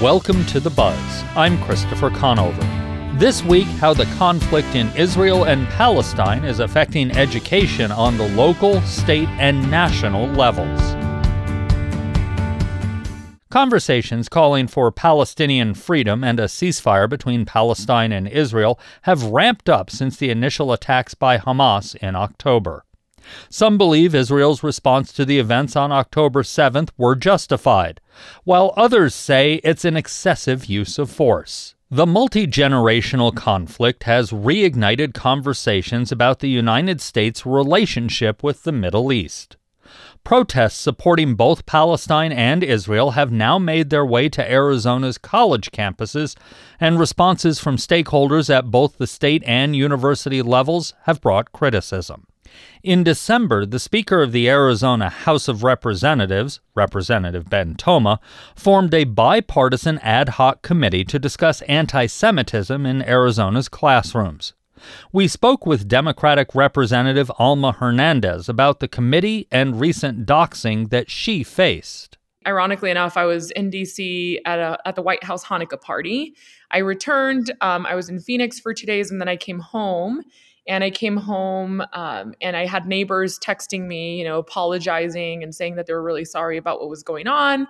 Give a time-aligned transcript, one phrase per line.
[0.00, 1.24] Welcome to The Buzz.
[1.36, 2.62] I'm Christopher Conover.
[3.18, 8.80] This week, how the conflict in Israel and Palestine is affecting education on the local,
[8.80, 10.80] state, and national levels.
[13.50, 19.90] Conversations calling for Palestinian freedom and a ceasefire between Palestine and Israel have ramped up
[19.90, 22.86] since the initial attacks by Hamas in October.
[23.50, 28.00] Some believe Israel's response to the events on October 7th were justified,
[28.44, 31.74] while others say it's an excessive use of force.
[31.90, 39.12] The multi generational conflict has reignited conversations about the United States' relationship with the Middle
[39.12, 39.56] East.
[40.22, 46.36] Protests supporting both Palestine and Israel have now made their way to Arizona's college campuses,
[46.78, 52.26] and responses from stakeholders at both the state and university levels have brought criticism.
[52.82, 58.20] In December, the Speaker of the Arizona House of Representatives, Representative Ben Toma,
[58.56, 64.54] formed a bipartisan ad hoc committee to discuss anti Semitism in Arizona's classrooms.
[65.12, 71.42] We spoke with Democratic Representative Alma Hernandez about the committee and recent doxing that she
[71.42, 72.16] faced.
[72.46, 76.34] Ironically enough, I was in DC at a at the White House Hanukkah party.
[76.70, 77.52] I returned.
[77.60, 80.22] Um, I was in Phoenix for two days, and then I came home
[80.66, 85.54] and I came home um, and I had neighbors texting me, you know, apologizing and
[85.54, 87.66] saying that they were really sorry about what was going on.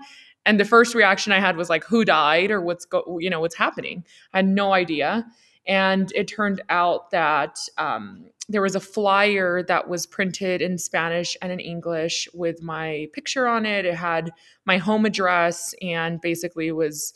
[0.46, 3.40] And the first reaction I had was like, "Who died?" or "What's go?" You know,
[3.40, 4.04] what's happening?
[4.32, 5.26] I had no idea.
[5.66, 11.36] And it turned out that um, there was a flyer that was printed in Spanish
[11.42, 13.84] and in English with my picture on it.
[13.84, 14.32] It had
[14.64, 17.12] my home address and basically was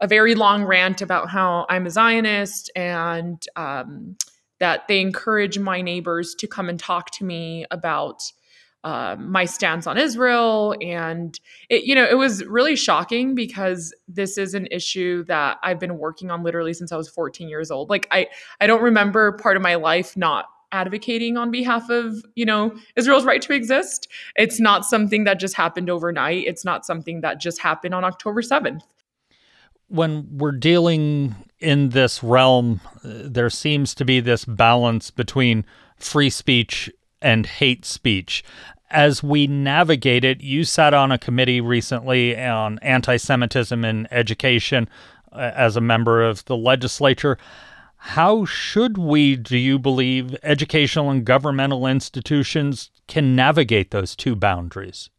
[0.00, 4.16] a very long rant about how I'm a Zionist and um,
[4.60, 8.22] that they encourage my neighbors to come and talk to me about
[8.84, 10.74] uh, my stance on Israel.
[10.80, 15.78] And it, you know, it was really shocking because this is an issue that I've
[15.78, 17.90] been working on literally since I was 14 years old.
[17.90, 18.28] Like I,
[18.60, 23.24] I don't remember part of my life not advocating on behalf of you know israel's
[23.24, 24.06] right to exist
[24.36, 28.40] it's not something that just happened overnight it's not something that just happened on october
[28.40, 28.82] 7th
[29.90, 36.90] when we're dealing in this realm, there seems to be this balance between free speech
[37.20, 38.44] and hate speech.
[38.90, 44.88] As we navigate it, you sat on a committee recently on anti Semitism in education
[45.32, 47.36] uh, as a member of the legislature.
[47.96, 55.10] How should we, do you believe, educational and governmental institutions can navigate those two boundaries?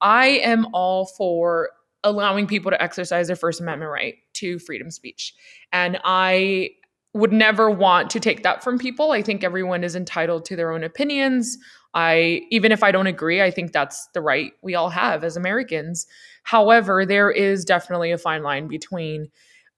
[0.00, 1.70] I am all for
[2.04, 5.34] allowing people to exercise their First Amendment right to freedom of speech.
[5.72, 6.70] And I
[7.14, 9.12] would never want to take that from people.
[9.12, 11.56] I think everyone is entitled to their own opinions.
[11.94, 15.36] I even if I don't agree, I think that's the right we all have as
[15.36, 16.06] Americans.
[16.42, 19.28] However, there is definitely a fine line between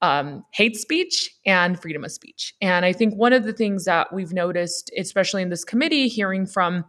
[0.01, 2.53] um, hate speech and freedom of speech.
[2.61, 6.45] And I think one of the things that we've noticed, especially in this committee, hearing
[6.45, 6.85] from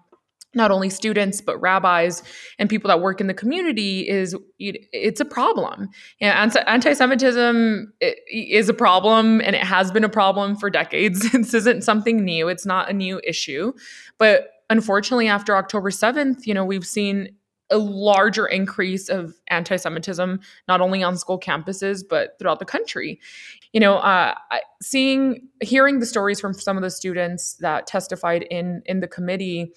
[0.54, 2.22] not only students but rabbis
[2.58, 5.88] and people that work in the community is it's a problem.
[6.20, 11.30] And anti-semitism is a problem and it has been a problem for decades.
[11.40, 12.48] This isn't something new.
[12.48, 13.72] It's not a new issue.
[14.18, 17.28] But unfortunately after october 7th you know we've seen
[17.70, 23.20] a larger increase of anti-semitism not only on school campuses but throughout the country.
[23.72, 24.34] You know uh,
[24.82, 29.72] seeing hearing the stories from some of the students that testified in in the committee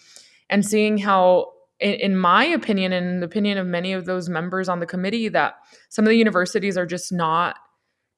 [0.54, 1.48] and seeing how
[1.80, 5.56] in, my opinion and the opinion of many of those members on the committee that
[5.90, 7.58] some of the universities are just not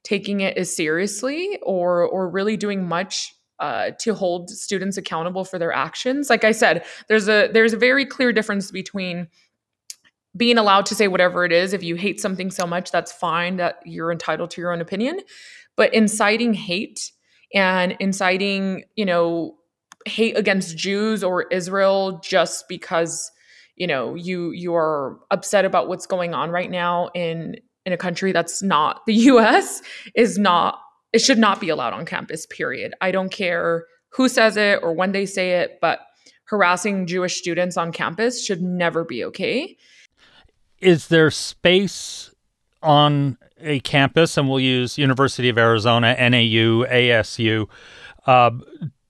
[0.03, 5.57] taking it as seriously or or really doing much uh, to hold students accountable for
[5.57, 6.29] their actions.
[6.29, 9.27] Like I said, there's a there's a very clear difference between
[10.35, 11.71] being allowed to say whatever it is.
[11.71, 13.55] If you hate something so much, that's fine.
[13.55, 15.21] That you're entitled to your own opinion.
[15.77, 17.11] But inciting hate
[17.53, 19.54] and inciting, you know,
[20.05, 23.31] hate against Jews or Israel just because
[23.75, 27.97] you know you you are upset about what's going on right now in in a
[27.97, 29.81] country that's not the US
[30.15, 30.79] is not
[31.11, 32.93] it should not be allowed on campus period.
[33.01, 35.99] I don't care who says it or when they say it but
[36.45, 39.75] harassing Jewish students on campus should never be okay.
[40.79, 42.31] Is there space
[42.83, 47.67] on a campus and we'll use University of Arizona, NAU, ASU
[48.27, 48.51] uh,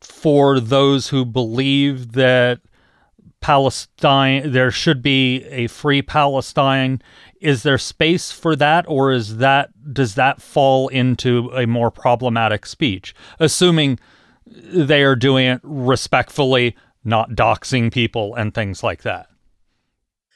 [0.06, 2.62] for those who believe that
[3.42, 7.02] Palestine, there should be a free Palestine.
[7.40, 12.66] Is there space for that, or is that does that fall into a more problematic
[12.66, 13.14] speech?
[13.40, 14.00] Assuming
[14.48, 19.28] they are doing it respectfully, not doxing people and things like that.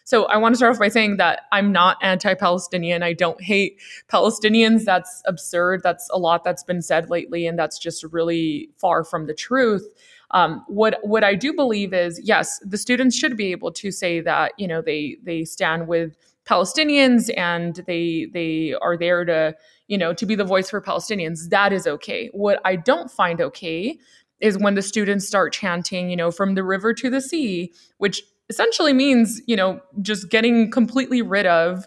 [0.10, 3.04] So I want to start off by saying that I'm not anti Palestinian.
[3.04, 3.80] I don't hate
[4.12, 4.84] Palestinians.
[4.84, 5.82] That's absurd.
[5.84, 9.88] That's a lot that's been said lately, and that's just really far from the truth.
[10.32, 14.20] Um, what what I do believe is yes, the students should be able to say
[14.20, 19.56] that you know they they stand with Palestinians and they they are there to
[19.88, 21.50] you know to be the voice for Palestinians.
[21.52, 22.32] That is okay.
[22.34, 24.00] What I don't find okay
[24.40, 28.24] is when the students start chanting, you know, from the river to the sea, which
[28.50, 31.86] essentially means you know just getting completely rid of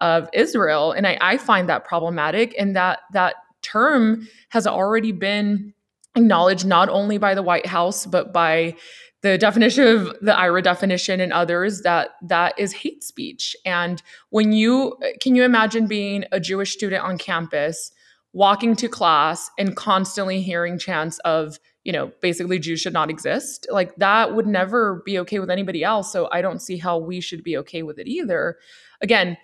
[0.00, 5.72] of Israel, and I, I find that problematic, and that that term has already been
[6.16, 8.76] acknowledged not only by the White House but by
[9.24, 13.56] the definition of the IHRA definition and others that that is hate speech.
[13.64, 17.90] And when you can you imagine being a Jewish student on campus,
[18.34, 23.66] walking to class and constantly hearing chants of you know basically Jews should not exist.
[23.70, 26.10] Like that would never be okay with anybody else.
[26.12, 28.56] So i don't see how we should be okay with it either.
[29.00, 29.36] Again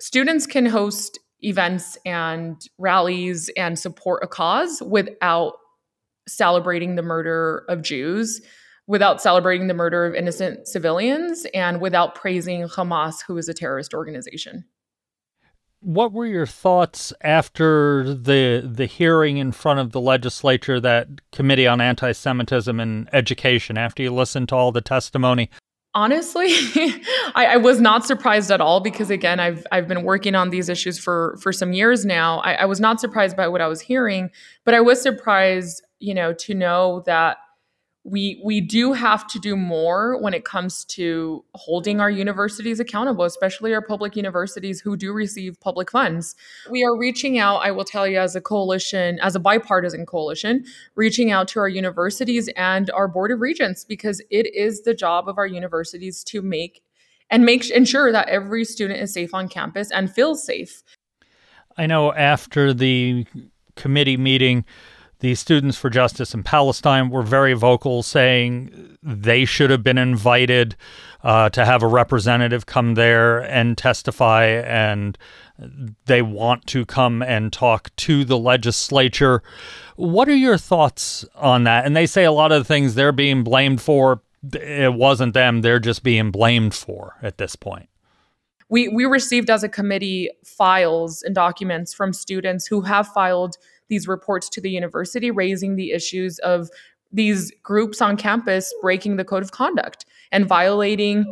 [0.00, 5.54] students can host events and rallies and support a cause without
[6.26, 8.40] celebrating the murder of Jews,
[8.86, 13.94] without celebrating the murder of innocent civilians, and without praising Hamas, who is a terrorist
[13.94, 14.64] organization.
[15.84, 21.66] What were your thoughts after the the hearing in front of the legislature, that Committee
[21.66, 23.76] on Anti-Semitism and Education?
[23.76, 25.50] After you listened to all the testimony,
[25.94, 26.48] honestly
[27.34, 30.68] I, I, was not surprised at all because again i've i've been working on these
[30.68, 33.80] issues for for some years now I, I was not surprised by what i was
[33.80, 34.30] hearing
[34.64, 37.38] but i was surprised you know, to know that
[38.04, 43.24] we we do have to do more when it comes to holding our universities accountable
[43.24, 46.36] especially our public universities who do receive public funds.
[46.70, 50.64] We are reaching out i will tell you as a coalition as a bipartisan coalition
[50.94, 55.28] reaching out to our universities and our board of regents because it is the job
[55.28, 56.82] of our universities to make
[57.30, 60.82] and make ensure that every student is safe on campus and feels safe.
[61.76, 63.26] I know after the
[63.76, 64.64] committee meeting
[65.24, 70.76] the Students for Justice in Palestine were very vocal, saying they should have been invited
[71.22, 75.16] uh, to have a representative come there and testify, and
[76.04, 79.42] they want to come and talk to the legislature.
[79.96, 81.86] What are your thoughts on that?
[81.86, 84.20] And they say a lot of the things they're being blamed for,
[84.52, 87.88] it wasn't them, they're just being blamed for at this point
[88.70, 93.56] we we received as a committee files and documents from students who have filed
[93.88, 96.68] these reports to the university raising the issues of
[97.12, 101.24] these groups on campus breaking the code of conduct and violating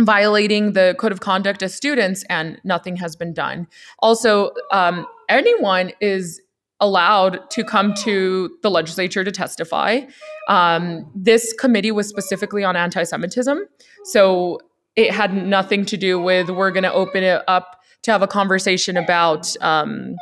[0.00, 3.66] violating the code of conduct as students and nothing has been done.
[3.98, 6.40] Also um, anyone is
[6.80, 10.00] allowed to come to the legislature to testify.
[10.48, 13.60] Um, this committee was specifically on anti-semitism
[14.04, 14.58] so
[14.96, 18.26] it had nothing to do with we're going to open it up to have a
[18.26, 20.16] conversation about um,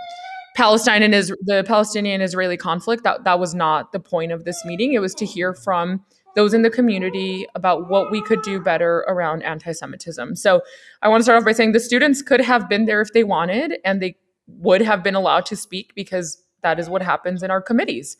[0.58, 3.04] Palestine and Is- the Palestinian Israeli conflict.
[3.04, 4.92] That that was not the point of this meeting.
[4.92, 9.04] It was to hear from those in the community about what we could do better
[9.06, 10.34] around anti-Semitism.
[10.34, 10.62] So
[11.00, 13.22] I want to start off by saying the students could have been there if they
[13.22, 14.16] wanted, and they
[14.48, 18.16] would have been allowed to speak because that is what happens in our committees.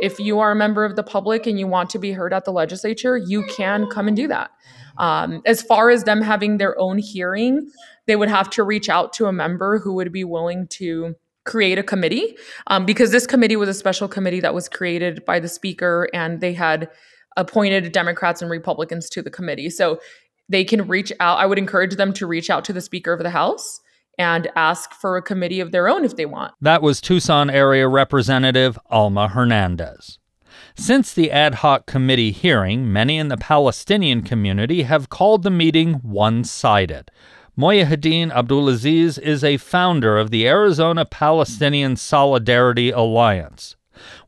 [0.00, 2.44] If you are a member of the public and you want to be heard at
[2.44, 4.50] the legislature, you can come and do that.
[4.98, 7.70] Um, as far as them having their own hearing,
[8.06, 11.14] they would have to reach out to a member who would be willing to
[11.46, 12.36] create a committee
[12.66, 16.40] um, because this committee was a special committee that was created by the speaker and
[16.40, 16.90] they had
[17.36, 19.70] appointed Democrats and Republicans to the committee.
[19.70, 20.00] So
[20.48, 21.38] they can reach out.
[21.38, 23.80] I would encourage them to reach out to the Speaker of the House
[24.18, 26.54] and ask for a committee of their own if they want.
[26.60, 30.18] That was Tucson area Representative Alma Hernandez.
[30.74, 35.94] Since the ad hoc committee hearing, many in the Palestinian community have called the meeting
[35.94, 37.10] one sided.
[37.58, 43.76] Mohyeddin Abdulaziz is a founder of the Arizona Palestinian Solidarity Alliance.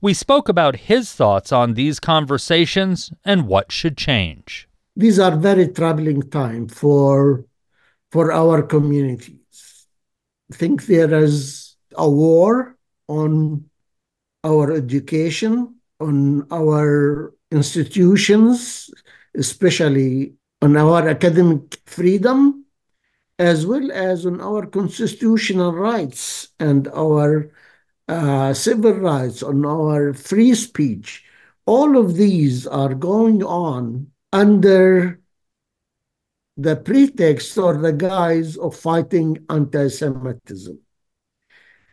[0.00, 4.66] We spoke about his thoughts on these conversations and what should change.
[4.96, 7.44] These are very troubling times for,
[8.10, 9.86] for our communities.
[10.50, 13.68] I think there is a war on
[14.42, 18.88] our education, on our institutions,
[19.34, 20.32] especially
[20.62, 22.64] on our academic freedom
[23.38, 27.50] as well as on our constitutional rights and our
[28.08, 31.24] uh, civil rights, on our free speech.
[31.66, 35.20] All of these are going on under
[36.56, 40.78] the pretext or the guise of fighting anti Semitism.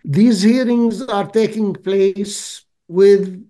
[0.03, 3.47] These hearings are taking place with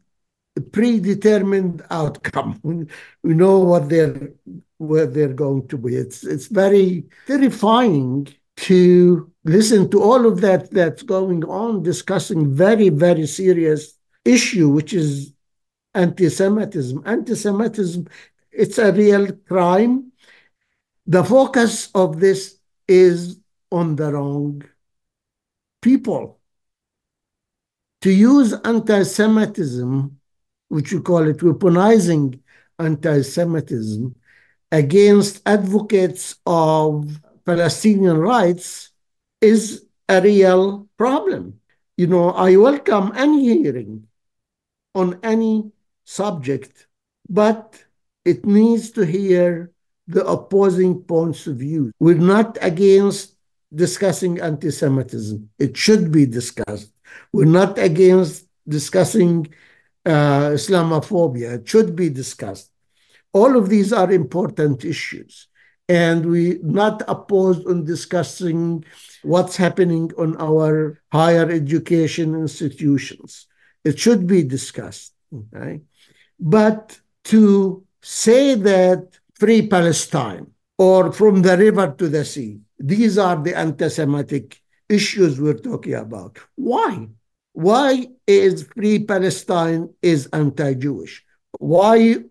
[0.57, 2.59] a predetermined outcome.
[3.23, 4.31] we know what they're
[4.77, 5.95] where they're going to be.
[5.95, 8.27] It's it's very terrifying
[8.57, 14.93] to listen to all of that that's going on, discussing very, very serious issue, which
[14.93, 15.33] is
[15.93, 17.03] anti-Semitism.
[17.05, 18.07] Anti-Semitism,
[18.51, 20.11] it's a real crime.
[21.05, 23.39] The focus of this is
[23.71, 24.63] on the wrong
[25.81, 26.39] people.
[28.01, 30.19] To use anti-Semitism,
[30.69, 32.39] which we call it weaponizing
[32.79, 34.15] anti-Semitism,
[34.75, 38.91] against advocates of Palestinian rights
[39.39, 41.61] is a real problem.
[41.95, 44.07] You know, I welcome any hearing
[44.93, 45.71] on any
[46.03, 46.87] subject,
[47.29, 47.81] but
[48.25, 49.71] it needs to hear
[50.07, 51.91] the opposing points of view.
[51.99, 53.35] We're not against
[53.73, 56.91] discussing anti Semitism, it should be discussed.
[57.31, 59.47] We're not against discussing
[60.05, 62.74] uh, Islamophobia, it should be discussed.
[63.35, 65.47] All of these are important issues.
[65.89, 68.85] And we're not opposed on discussing
[69.23, 73.47] what's happening on our higher education institutions.
[73.83, 75.13] It should be discussed.
[75.39, 75.81] Okay?
[76.39, 83.35] But to say that free Palestine or from the river to the sea, these are
[83.35, 86.39] the anti Semitic issues we're talking about.
[86.55, 87.09] Why?
[87.51, 91.23] Why is free Palestine is anti-Jewish?
[91.59, 92.23] Why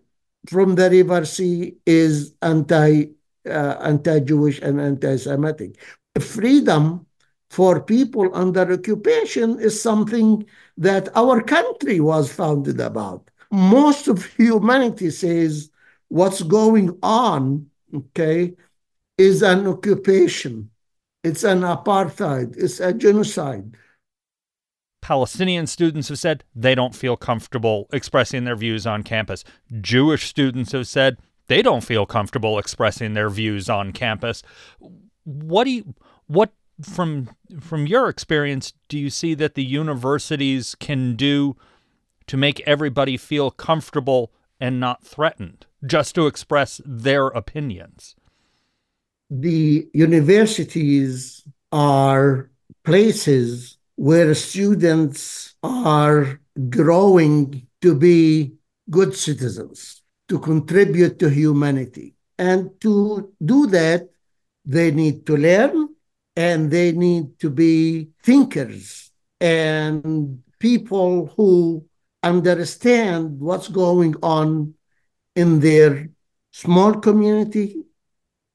[0.47, 3.05] from the river sea is anti
[3.47, 5.79] uh, anti-Jewish and anti-Semitic?
[6.19, 7.05] Freedom
[7.49, 10.45] for people under occupation is something
[10.77, 13.29] that our country was founded about.
[13.51, 15.69] Most of humanity says
[16.09, 18.53] what's going on, okay,
[19.17, 20.69] is an occupation.
[21.23, 22.55] It's an apartheid.
[22.57, 23.75] It's a genocide.
[25.05, 29.43] Palestinian students have said they don't feel comfortable expressing their views on campus.
[29.79, 34.41] Jewish students have said they don't feel comfortable expressing their views on campus.
[35.23, 35.93] What do you,
[36.25, 41.55] what from from your experience do you see that the universities can do
[42.25, 48.15] to make everybody feel comfortable and not threatened just to express their opinions?
[49.29, 52.49] The universities are
[52.83, 58.53] places where students are growing to be
[58.89, 62.15] good citizens, to contribute to humanity.
[62.37, 64.09] And to do that,
[64.65, 65.89] they need to learn
[66.35, 71.85] and they need to be thinkers and people who
[72.23, 74.73] understand what's going on
[75.35, 76.09] in their
[76.51, 77.83] small community,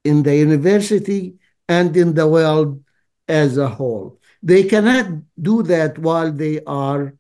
[0.05, 1.37] in the university,
[1.69, 2.83] and in the world
[3.29, 4.20] as a whole.
[4.43, 7.15] They cannot do that while they are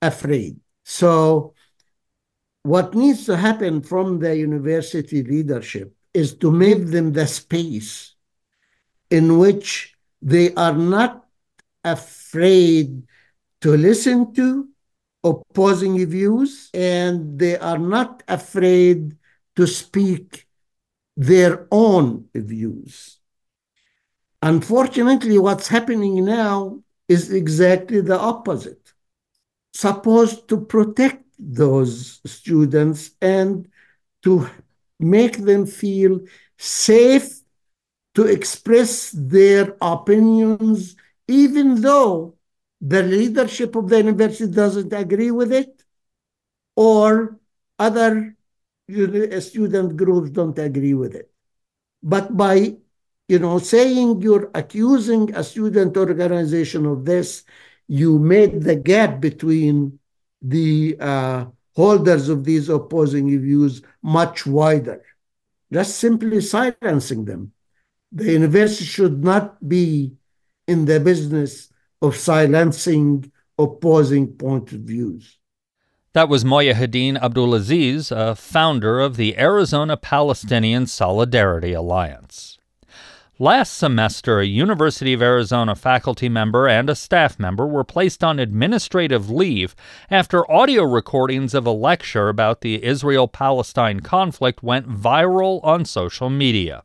[0.00, 0.60] afraid.
[0.84, 1.54] So,
[2.62, 8.14] what needs to happen from the university leadership is to give them the space
[9.10, 11.24] in which they are not
[11.84, 13.02] afraid
[13.60, 14.68] to listen to
[15.24, 19.16] opposing views and they are not afraid
[19.56, 20.46] to speak
[21.16, 23.18] their own views.
[24.42, 28.92] Unfortunately, what's happening now is exactly the opposite.
[29.72, 33.68] Supposed to protect those students and
[34.22, 34.48] to
[34.98, 36.20] make them feel
[36.56, 37.40] safe
[38.14, 40.96] to express their opinions,
[41.28, 42.36] even though
[42.80, 45.84] the leadership of the university doesn't agree with it
[46.76, 47.38] or
[47.78, 48.36] other
[49.40, 51.30] student groups don't agree with it.
[52.02, 52.78] But by
[53.28, 57.44] you know, saying you're accusing a student organization of this,
[57.86, 59.98] you made the gap between
[60.40, 61.44] the uh,
[61.76, 65.02] holders of these opposing views much wider.
[65.72, 67.52] Just simply silencing them.
[68.12, 70.14] The university should not be
[70.66, 71.70] in the business
[72.00, 75.36] of silencing opposing point of views.
[76.14, 82.57] That was Mohyeddin Abdulaziz, a founder of the Arizona Palestinian Solidarity Alliance.
[83.40, 88.40] Last semester, a University of Arizona faculty member and a staff member were placed on
[88.40, 89.76] administrative leave
[90.10, 96.28] after audio recordings of a lecture about the Israel Palestine conflict went viral on social
[96.28, 96.82] media.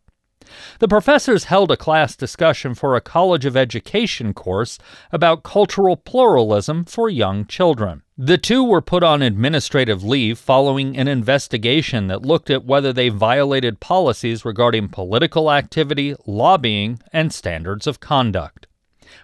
[0.80, 4.78] The professors held a class discussion for a College of Education course
[5.12, 8.04] about cultural pluralism for young children.
[8.18, 13.10] The two were put on administrative leave following an investigation that looked at whether they
[13.10, 18.68] violated policies regarding political activity, lobbying, and standards of conduct.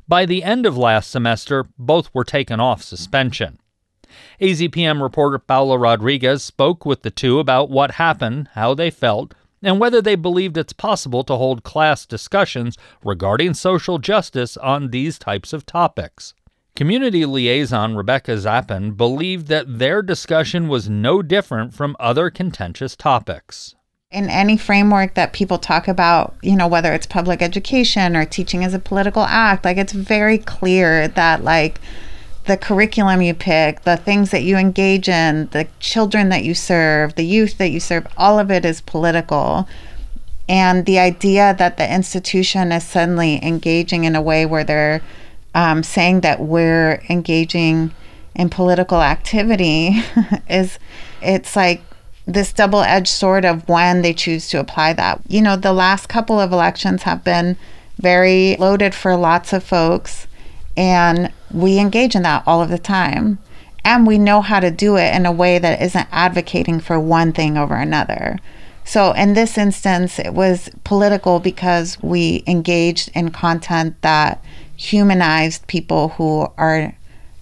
[0.07, 3.59] By the end of last semester, both were taken off suspension.
[4.41, 9.79] AZPM reporter Paula Rodriguez spoke with the two about what happened, how they felt, and
[9.79, 15.53] whether they believed it's possible to hold class discussions regarding social justice on these types
[15.53, 16.33] of topics.
[16.75, 23.75] Community liaison Rebecca Zapien believed that their discussion was no different from other contentious topics
[24.11, 28.63] in any framework that people talk about, you know, whether it's public education or teaching
[28.63, 31.79] as a political act, like it's very clear that like
[32.49, 37.13] the curriculum you pick, the things that you engage in, the children that you serve,
[37.13, 39.69] the youth that you serve, all of it is political.
[40.49, 45.03] And the idea that the institution is suddenly engaging in a way where they're
[45.53, 47.91] um, saying that we're engaging
[48.33, 50.03] in political activity
[50.49, 50.79] is,
[51.21, 51.83] it's like
[52.25, 55.21] this double edged sword of when they choose to apply that.
[55.27, 57.57] You know, the last couple of elections have been
[57.99, 60.25] very loaded for lots of folks,
[60.75, 63.39] and we engage in that all of the time.
[63.83, 67.31] And we know how to do it in a way that isn't advocating for one
[67.31, 68.37] thing over another.
[68.83, 74.43] So, in this instance, it was political because we engaged in content that
[74.75, 76.93] humanized people who are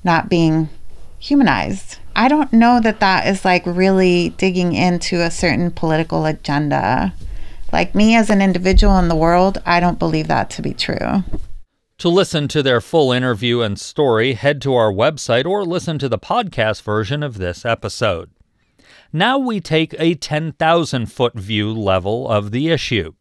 [0.04, 0.70] not being
[1.20, 2.00] humanized.
[2.16, 7.14] I don't know that that is like really digging into a certain political agenda.
[7.72, 11.24] Like me as an individual in the world, I don't believe that to be true.
[12.02, 16.08] To listen to their full interview and story, head to our website or listen to
[16.08, 18.30] the podcast version of this episode.
[19.12, 23.14] Now we take a 10,000 foot view level of the issue.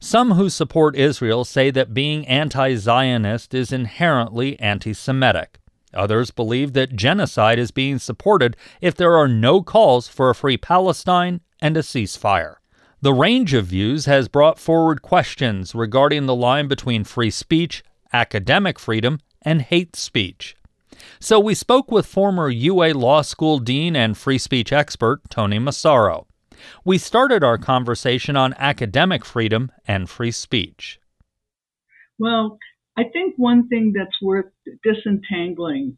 [0.00, 5.60] Some who support Israel say that being anti Zionist is inherently anti Semitic.
[5.94, 10.56] Others believe that genocide is being supported if there are no calls for a free
[10.56, 12.56] Palestine and a ceasefire.
[13.00, 17.84] The range of views has brought forward questions regarding the line between free speech,
[18.18, 20.56] academic freedom, and hate speech.
[21.20, 26.26] So we spoke with former UA Law School Dean and free speech expert Toni Massaro.
[26.84, 30.98] We started our conversation on academic freedom and free speech.
[32.18, 32.58] Well,
[32.96, 34.50] I think one thing that's worth
[34.82, 35.96] disentangling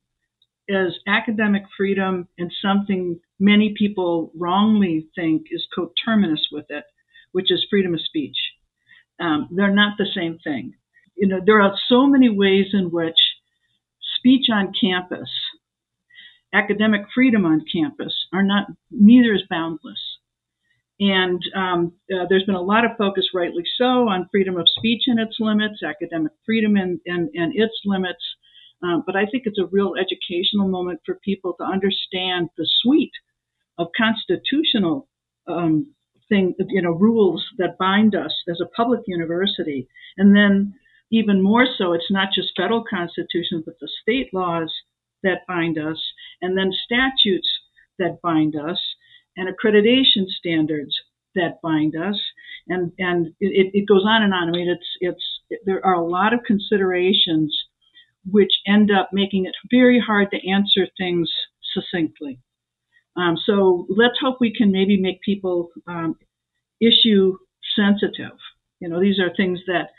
[0.68, 6.85] is academic freedom and something many people wrongly think is coterminous with it,
[7.33, 8.37] which is freedom of speech.
[9.18, 10.75] Um, they're not the same thing.
[11.21, 13.19] You know, there are so many ways in which
[14.17, 15.29] speech on campus,
[16.55, 20.01] academic freedom on campus, are not neither is boundless.
[20.99, 25.03] And um, uh, there's been a lot of focus, rightly so, on freedom of speech
[25.07, 28.25] and its limits, academic freedom and, and, and its limits.
[28.83, 33.13] Um, but I think it's a real educational moment for people to understand the suite
[33.79, 35.07] of constitutional
[35.47, 35.87] um,
[36.31, 39.87] thing, you know, rules that bind us as a public university.
[40.17, 40.75] And then
[41.11, 44.73] even more so, it's not just federal constitution, but the state laws
[45.23, 45.99] that bind us,
[46.40, 47.49] and then statutes
[47.99, 48.79] that bind us
[49.37, 50.94] and accreditation standards
[51.35, 52.18] that bind us,
[52.68, 54.49] and and it, it goes on and on.
[54.49, 57.57] I mean, it's it's it, there are a lot of considerations
[58.31, 61.31] which end up making it very hard to answer things
[61.73, 62.38] succinctly.
[63.16, 66.16] Um, so let's hope we can maybe make people um,
[66.81, 67.37] issue
[67.77, 68.37] sensitive.
[68.81, 69.90] You know, these are things that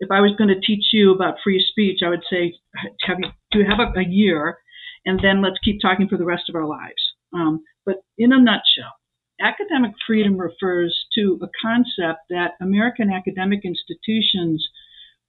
[0.00, 2.54] if I was going to teach you about free speech, I would say,
[3.02, 4.58] have you, do you have a, a year,
[5.04, 7.02] and then let's keep talking for the rest of our lives.
[7.34, 8.94] Um, but in a nutshell,
[9.40, 14.66] academic freedom refers to a concept that American academic institutions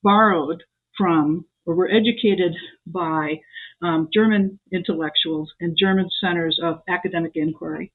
[0.03, 0.63] borrowed
[0.97, 2.53] from or were educated
[2.87, 3.39] by
[3.81, 7.91] um, German intellectuals and German centers of academic inquiry.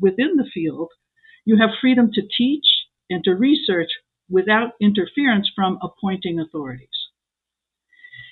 [0.00, 0.90] Within the field,
[1.44, 2.66] you have freedom to teach
[3.10, 3.88] and to research
[4.30, 6.88] without interference from appointing authorities.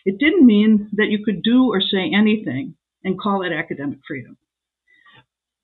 [0.05, 4.39] It didn't mean that you could do or say anything and call it academic freedom.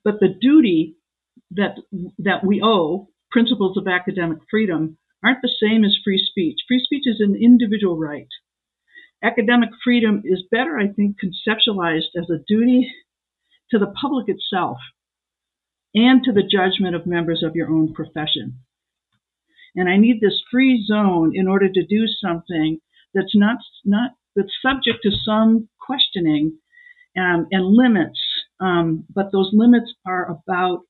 [0.03, 0.97] But the duty
[1.51, 1.77] that
[2.19, 6.59] that we owe, principles of academic freedom, aren't the same as free speech.
[6.67, 8.27] Free speech is an individual right.
[9.23, 12.93] Academic freedom is better, I think, conceptualized as a duty
[13.71, 14.77] to the public itself
[15.95, 18.59] and to the judgment of members of your own profession.
[19.75, 22.79] And I need this free zone in order to do something
[23.13, 26.57] that's not not that's subject to some questioning
[27.17, 28.19] um, and limits.
[28.59, 30.81] Um, but those limits are about,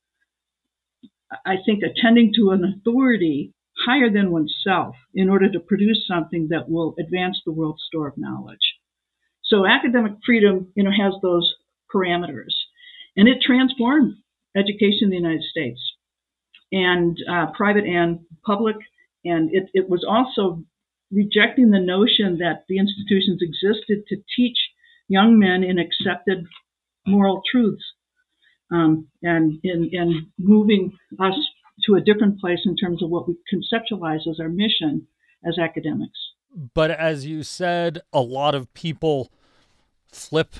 [1.44, 3.52] I think, attending to an authority
[3.84, 8.14] higher than oneself in order to produce something that will advance the world's store of
[8.16, 8.74] knowledge.
[9.44, 11.54] So academic freedom, you know, has those
[11.94, 12.54] parameters,
[13.16, 14.14] and it transformed
[14.56, 15.80] education in the United States,
[16.76, 18.76] and uh, private and public,
[19.24, 20.62] and it, it was also
[21.10, 24.58] rejecting the notion that the institutions existed to teach
[25.08, 26.44] young men in accepted
[27.06, 27.84] moral truths
[28.70, 31.34] um, and in, in moving us
[31.86, 35.06] to a different place in terms of what we conceptualize as our mission
[35.46, 36.18] as academics.
[36.74, 39.30] But as you said, a lot of people
[40.10, 40.56] flip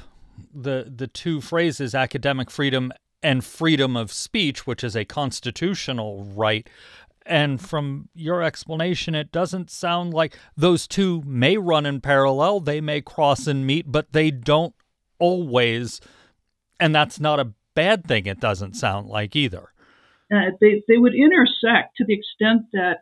[0.55, 2.93] the the two phrases academic freedom
[3.27, 6.69] and freedom of speech, which is a constitutional right.
[7.27, 12.61] And from your explanation, it doesn't sound like those two may run in parallel.
[12.61, 14.77] They may cross and meet, but they don't
[15.19, 16.01] always.
[16.79, 19.73] And that's not a bad thing, it doesn't sound like either.
[20.33, 22.99] Uh, they, they would intersect to the extent that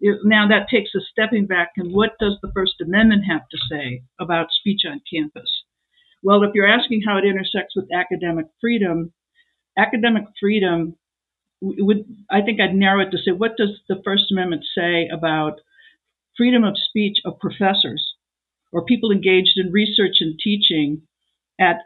[0.00, 3.58] it, now that takes a stepping back and what does the First Amendment have to
[3.70, 5.50] say about speech on campus?
[6.22, 9.12] Well, if you're asking how it intersects with academic freedom,
[9.76, 10.96] academic freedom
[11.60, 15.60] would I think I'd narrow it to say what does the First Amendment say about
[16.36, 18.14] freedom of speech of professors
[18.72, 21.02] or people engaged in research and teaching
[21.58, 21.76] at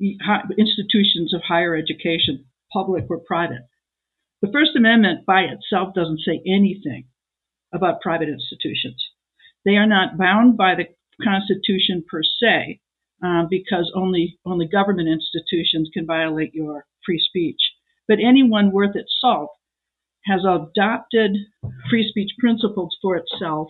[0.00, 3.68] institutions of higher education, public or private.
[4.40, 7.04] The First Amendment by itself doesn't say anything
[7.72, 9.00] about private institutions.
[9.64, 10.86] They are not bound by the
[11.22, 12.80] Constitution per se,
[13.24, 17.60] uh, because only only government institutions can violate your free speech.
[18.08, 19.50] But anyone worth its salt
[20.26, 21.36] has adopted
[21.90, 23.68] free speech principles for itself,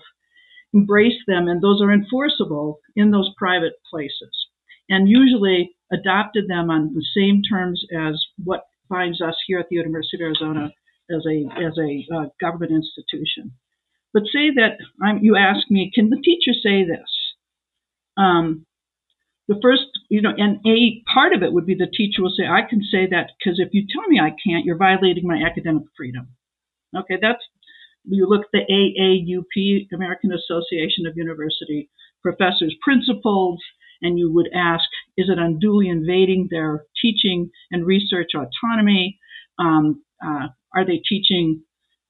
[0.74, 4.48] embraced them, and those are enforceable in those private places,
[4.88, 9.76] and usually adopted them on the same terms as what binds us here at the
[9.76, 10.70] University of Arizona
[11.10, 13.52] as a as a uh, government institution.
[14.12, 17.08] But say that I'm, you ask me, can the teacher say this?
[18.16, 18.66] Um,
[19.48, 22.46] the first, you know, and a part of it would be the teacher will say,
[22.46, 25.84] I can say that because if you tell me I can't, you're violating my academic
[25.96, 26.28] freedom.
[26.96, 27.42] Okay, that's
[28.04, 31.88] you look at the AAUP, American Association of University
[32.22, 33.60] Professors Principles,
[34.00, 34.84] and you would ask,
[35.16, 39.18] is it unduly invading their teaching and research autonomy?
[39.58, 41.62] Um, uh, are they teaching?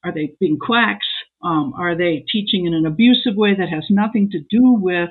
[0.04, 1.06] Are they being quacks?
[1.44, 5.10] Um, are they teaching in an abusive way that has nothing to do with,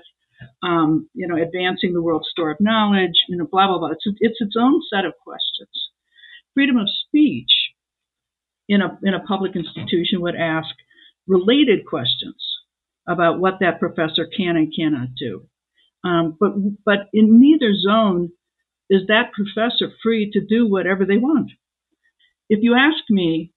[0.63, 3.13] um, you know, advancing the world's store of knowledge?
[3.27, 3.91] You know, blah blah blah.
[3.91, 5.89] It's it's its own set of questions.
[6.53, 7.51] Freedom of speech
[8.67, 10.69] in a in a public institution would ask
[11.27, 12.35] related questions
[13.07, 15.47] about what that professor can and cannot do.
[16.03, 16.51] Um, but
[16.85, 18.31] but in neither zone
[18.89, 21.51] is that professor free to do whatever they want.
[22.49, 23.53] If you ask me,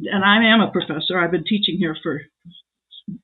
[0.00, 1.18] and I am a professor.
[1.18, 2.22] I've been teaching here for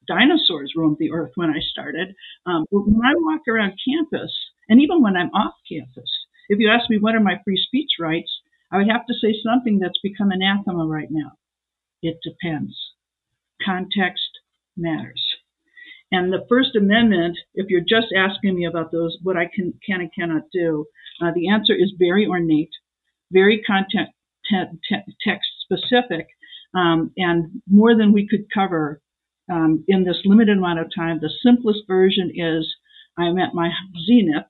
[0.06, 2.14] dinosaurs roamed the earth when I started.
[2.46, 4.32] Um, when I walk around campus,
[4.68, 6.10] and even when I'm off campus,
[6.48, 8.30] if you ask me what are my free speech rights,
[8.70, 11.32] I would have to say something that's become anathema right now.
[12.02, 12.76] It depends.
[13.64, 14.28] Context
[14.76, 15.22] matters.
[16.10, 20.00] And the First Amendment, if you're just asking me about those, what I can, can
[20.00, 20.86] and cannot do,
[21.20, 22.70] uh, the answer is very ornate,
[23.30, 24.08] very content
[24.48, 26.28] te- te- text specific,
[26.74, 29.00] um, and more than we could cover
[29.50, 31.18] um, in this limited amount of time.
[31.20, 32.66] The simplest version is
[33.16, 33.70] I'm at my
[34.06, 34.46] zenith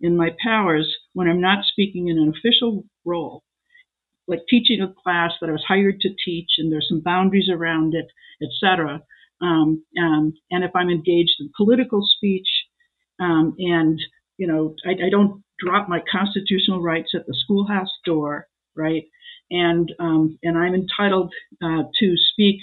[0.00, 3.42] in my powers when I'm not speaking in an official role,
[4.26, 7.94] like teaching a class that I was hired to teach, and there's some boundaries around
[7.94, 8.06] it,
[8.42, 9.02] etc.
[9.40, 12.48] Um, um, and if I'm engaged in political speech,
[13.20, 13.98] um, and
[14.38, 19.04] you know, I, I, don't drop my constitutional rights at the schoolhouse door, right?
[19.52, 22.56] and um, and I'm entitled uh, to speak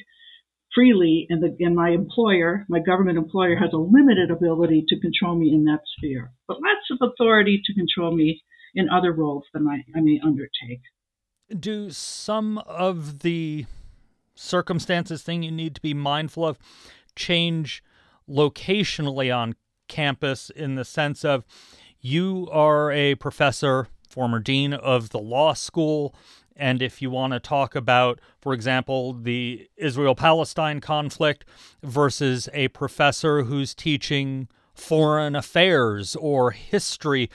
[0.74, 5.36] freely, and, the, and my employer, my government employer, has a limited ability to control
[5.36, 8.42] me in that sphere, but lots of authority to control me
[8.76, 10.82] in other roles that I, I may undertake.
[11.60, 13.66] Do some of the
[14.36, 16.58] circumstances thing you need to be mindful of
[17.16, 17.84] change
[18.30, 19.56] locationally on
[19.88, 21.44] campus in the sense of
[22.00, 26.16] you are a professor, former dean of the law school
[26.60, 31.46] and if you want to talk about, for example, the Israel Palestine conflict
[31.82, 37.30] versus a professor who's teaching foreign affairs or history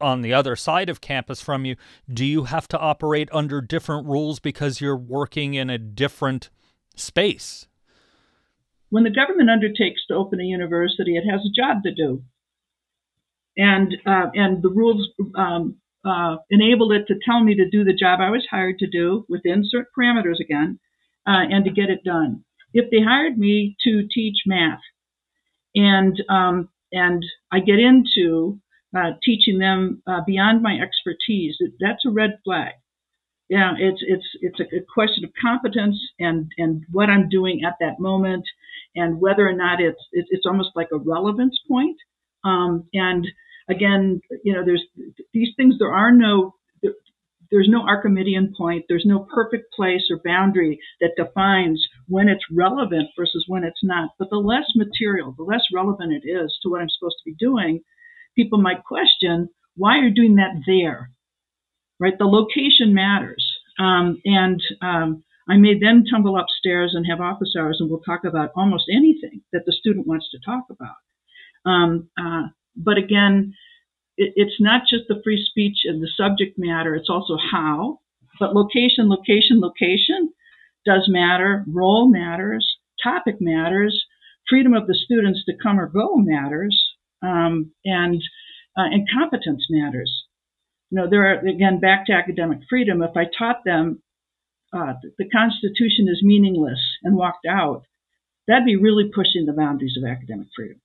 [0.00, 1.76] on the other side of campus from you,
[2.12, 6.50] do you have to operate under different rules because you're working in a different
[6.96, 7.68] space?
[8.88, 12.22] When the government undertakes to open a university, it has a job to do,
[13.56, 17.94] and uh, and the rules um, uh, enabled it to tell me to do the
[17.94, 20.78] job I was hired to do within certain parameters again,
[21.26, 22.44] uh, and to get it done.
[22.74, 24.80] If they hired me to teach math,
[25.74, 28.58] and um, and I get into
[28.96, 32.72] uh, teaching them uh, beyond my expertise, that's a red flag.
[33.48, 38.00] Yeah, it's it's it's a, question of competence and and what I'm doing at that
[38.00, 38.44] moment,
[38.96, 41.96] and whether or not it's it's, it's almost like a relevance point.
[42.44, 43.26] Um, and
[43.68, 44.84] again, you know, there's
[45.32, 45.76] these things.
[45.78, 46.54] There are no
[47.52, 48.86] there's no Archimedean point.
[48.88, 54.08] There's no perfect place or boundary that defines when it's relevant versus when it's not.
[54.18, 57.36] But the less material, the less relevant it is to what I'm supposed to be
[57.38, 57.82] doing,
[58.34, 61.10] people might question why you're doing that there,
[62.00, 62.18] right?
[62.18, 63.46] The location matters.
[63.78, 68.24] Um, and um, I may then tumble upstairs and have office hours, and we'll talk
[68.24, 71.70] about almost anything that the student wants to talk about.
[71.70, 73.54] Um, uh, but again,
[74.16, 78.00] it, it's not just the free speech and the subject matter, it's also how.
[78.38, 80.32] But location, location, location
[80.84, 81.64] does matter.
[81.68, 82.66] Role matters.
[83.02, 84.04] Topic matters.
[84.48, 86.80] Freedom of the students to come or go matters.
[87.22, 88.20] Um, and,
[88.76, 90.24] uh, and competence matters.
[90.90, 93.02] You know, there are, again, back to academic freedom.
[93.02, 94.02] If I taught them
[94.72, 97.84] uh, the Constitution is meaningless and walked out,
[98.48, 100.81] that'd be really pushing the boundaries of academic freedom.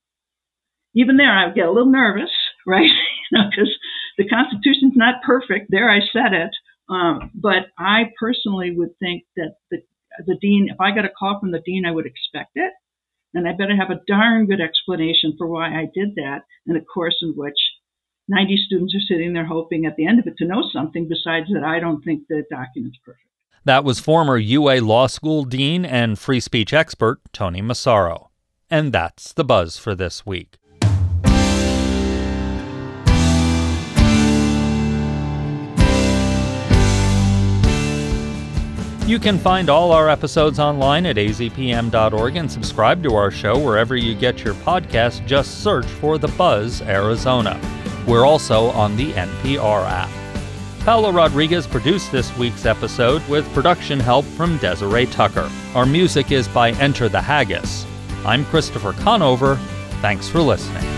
[0.94, 2.30] Even there, I would get a little nervous,
[2.66, 2.90] right?
[3.30, 3.74] because
[4.16, 5.70] the Constitution's not perfect.
[5.70, 6.50] There, I said it.
[6.88, 9.78] Um, but I personally would think that the
[10.26, 12.72] the dean, if I got a call from the dean, I would expect it,
[13.34, 16.84] and I better have a darn good explanation for why I did that in a
[16.84, 17.58] course in which
[18.28, 21.46] 90 students are sitting there hoping at the end of it to know something besides
[21.52, 23.24] that I don't think the document's perfect.
[23.64, 28.30] That was former UA Law School Dean and free speech expert Toni Massaro.
[28.70, 30.57] And that's the buzz for this week.
[39.08, 43.96] You can find all our episodes online at azpm.org and subscribe to our show wherever
[43.96, 45.24] you get your podcast.
[45.24, 47.58] Just search for The Buzz Arizona.
[48.06, 50.10] We're also on the NPR app.
[50.84, 55.50] Paula Rodriguez produced this week's episode with production help from Desiree Tucker.
[55.74, 57.86] Our music is by Enter the Haggis.
[58.26, 59.56] I'm Christopher Conover.
[60.02, 60.97] Thanks for listening.